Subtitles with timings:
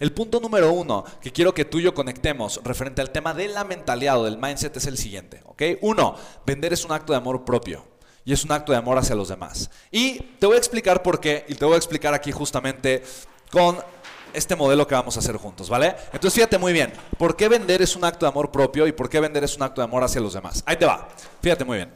[0.00, 3.48] el punto número uno que quiero que tú y yo conectemos referente al tema de
[3.48, 5.62] la mentalidad del mindset es el siguiente, ¿ok?
[5.82, 6.14] Uno,
[6.46, 7.84] vender es un acto de amor propio
[8.24, 9.70] y es un acto de amor hacia los demás.
[9.90, 13.02] Y te voy a explicar por qué y te voy a explicar aquí justamente
[13.50, 13.78] con
[14.32, 15.96] este modelo que vamos a hacer juntos, ¿vale?
[16.12, 19.08] Entonces fíjate muy bien, ¿por qué vender es un acto de amor propio y por
[19.08, 20.62] qué vender es un acto de amor hacia los demás?
[20.66, 21.08] Ahí te va,
[21.40, 21.92] fíjate muy bien.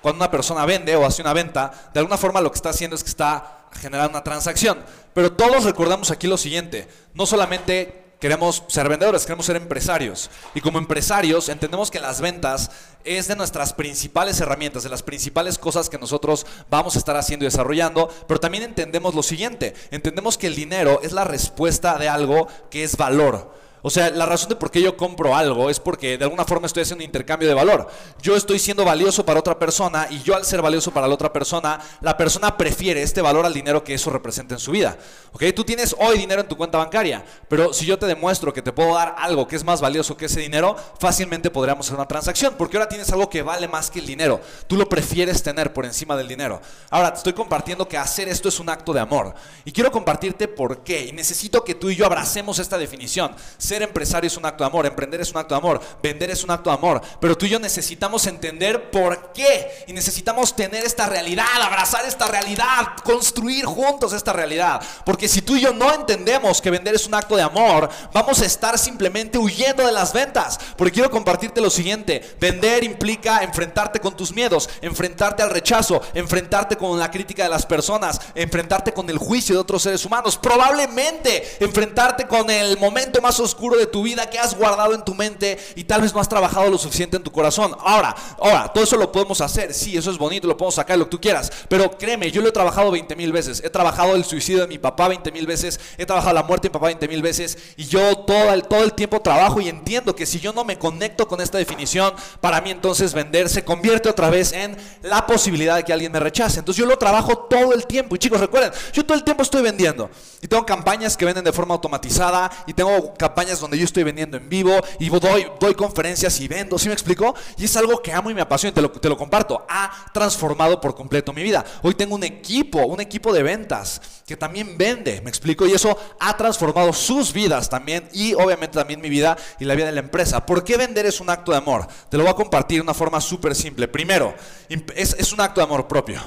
[0.00, 2.96] Cuando una persona vende o hace una venta, de alguna forma lo que está haciendo
[2.96, 4.78] es que está generando una transacción.
[5.14, 10.30] Pero todos recordamos aquí lo siguiente, no solamente queremos ser vendedores, queremos ser empresarios.
[10.54, 12.70] Y como empresarios entendemos que las ventas
[13.04, 17.44] es de nuestras principales herramientas, de las principales cosas que nosotros vamos a estar haciendo
[17.44, 22.08] y desarrollando, pero también entendemos lo siguiente, entendemos que el dinero es la respuesta de
[22.08, 23.54] algo que es valor.
[23.88, 26.66] O sea, la razón de por qué yo compro algo es porque de alguna forma
[26.66, 27.88] estoy haciendo un intercambio de valor.
[28.20, 31.32] Yo estoy siendo valioso para otra persona y yo al ser valioso para la otra
[31.32, 34.98] persona, la persona prefiere este valor al dinero que eso representa en su vida.
[35.32, 35.42] ¿Ok?
[35.56, 38.72] Tú tienes hoy dinero en tu cuenta bancaria, pero si yo te demuestro que te
[38.72, 42.56] puedo dar algo que es más valioso que ese dinero, fácilmente podríamos hacer una transacción,
[42.58, 44.42] porque ahora tienes algo que vale más que el dinero.
[44.66, 46.60] Tú lo prefieres tener por encima del dinero.
[46.90, 49.34] Ahora, te estoy compartiendo que hacer esto es un acto de amor.
[49.64, 51.06] Y quiero compartirte por qué.
[51.06, 53.34] Y necesito que tú y yo abracemos esta definición
[53.82, 56.50] empresario es un acto de amor, emprender es un acto de amor, vender es un
[56.50, 57.00] acto de amor.
[57.20, 59.84] Pero tú y yo necesitamos entender por qué.
[59.86, 64.80] Y necesitamos tener esta realidad, abrazar esta realidad, construir juntos esta realidad.
[65.04, 68.40] Porque si tú y yo no entendemos que vender es un acto de amor, vamos
[68.40, 70.58] a estar simplemente huyendo de las ventas.
[70.76, 72.36] Porque quiero compartirte lo siguiente.
[72.40, 77.66] Vender implica enfrentarte con tus miedos, enfrentarte al rechazo, enfrentarte con la crítica de las
[77.66, 80.36] personas, enfrentarte con el juicio de otros seres humanos.
[80.36, 85.14] Probablemente enfrentarte con el momento más oscuro de tu vida que has guardado en tu
[85.14, 87.76] mente y tal vez no has trabajado lo suficiente en tu corazón.
[87.80, 89.74] Ahora, ahora, todo eso lo podemos hacer.
[89.74, 91.50] Sí, eso es bonito, lo podemos sacar, lo que tú quieras.
[91.68, 93.62] Pero créeme, yo lo he trabajado 20 mil veces.
[93.64, 95.80] He trabajado el suicidio de mi papá 20 mil veces.
[95.96, 97.58] He trabajado la muerte de mi papá 20 mil veces.
[97.76, 100.78] Y yo todo el, todo el tiempo trabajo y entiendo que si yo no me
[100.78, 105.76] conecto con esta definición, para mí entonces vender se convierte otra vez en la posibilidad
[105.76, 106.58] de que alguien me rechace.
[106.58, 108.14] Entonces yo lo trabajo todo el tiempo.
[108.14, 110.10] Y chicos, recuerden, yo todo el tiempo estoy vendiendo.
[110.42, 112.50] Y tengo campañas que venden de forma automatizada.
[112.66, 116.78] Y tengo campañas donde yo estoy vendiendo en vivo y doy, doy conferencias y vendo,
[116.78, 117.34] ¿sí me explico?
[117.56, 119.64] Y es algo que amo y me apasiona, te lo, te lo comparto.
[119.68, 121.64] Ha transformado por completo mi vida.
[121.82, 125.66] Hoy tengo un equipo, un equipo de ventas que también vende, ¿me explico?
[125.66, 129.86] Y eso ha transformado sus vidas también y obviamente también mi vida y la vida
[129.86, 130.44] de la empresa.
[130.44, 131.86] ¿Por qué vender es un acto de amor?
[132.10, 133.88] Te lo voy a compartir de una forma súper simple.
[133.88, 134.34] Primero,
[134.68, 136.20] es, es un acto de amor propio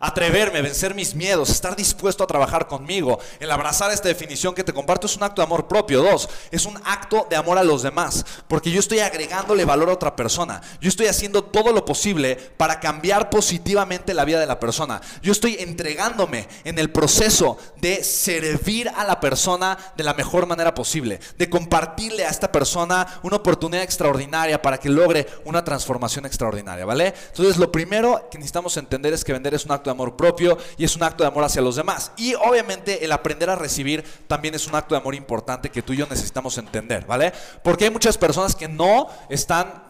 [0.00, 4.72] atreverme, vencer mis miedos, estar dispuesto a trabajar conmigo, el abrazar esta definición que te
[4.72, 6.02] comparto es un acto de amor propio.
[6.02, 9.94] Dos, es un acto de amor a los demás, porque yo estoy agregándole valor a
[9.94, 10.60] otra persona.
[10.80, 15.00] Yo estoy haciendo todo lo posible para cambiar positivamente la vida de la persona.
[15.22, 20.74] Yo estoy entregándome en el proceso de servir a la persona de la mejor manera
[20.74, 26.84] posible, de compartirle a esta persona una oportunidad extraordinaria para que logre una transformación extraordinaria,
[26.84, 27.14] ¿vale?
[27.28, 30.58] Entonces, lo primero que necesitamos entender es que vender es un acto de amor propio
[30.76, 32.12] y es un acto de amor hacia los demás.
[32.16, 35.92] Y obviamente el aprender a recibir también es un acto de amor importante que tú
[35.92, 37.32] y yo necesitamos entender, ¿vale?
[37.62, 39.84] Porque hay muchas personas que no están,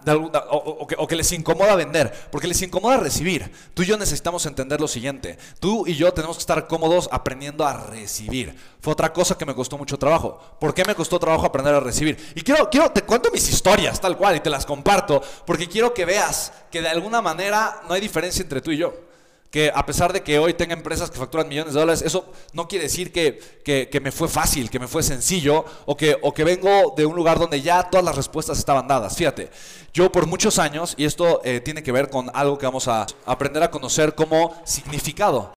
[0.50, 3.52] o, que, o que les incomoda vender, porque les incomoda recibir.
[3.74, 7.66] Tú y yo necesitamos entender lo siguiente, tú y yo tenemos que estar cómodos aprendiendo
[7.66, 8.56] a recibir.
[8.80, 10.40] Fue otra cosa que me costó mucho trabajo.
[10.60, 12.32] ¿Por qué me costó trabajo aprender a recibir?
[12.34, 15.92] Y quiero, quiero, te cuento mis historias tal cual y te las comparto, porque quiero
[15.92, 19.07] que veas que de alguna manera no hay diferencia entre tú y yo
[19.50, 22.68] que a pesar de que hoy tenga empresas que facturan millones de dólares, eso no
[22.68, 26.44] quiere decir que, que, me fue fácil, que me fue sencillo o que, o que
[26.44, 29.16] vengo de un lugar donde ya todas las respuestas estaban dadas.
[29.16, 29.50] Fíjate,
[29.94, 33.06] yo por muchos años, y esto eh, tiene que ver con algo que vamos a
[33.24, 35.46] aprender a conocer como significado.